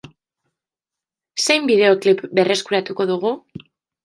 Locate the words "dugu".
3.13-3.37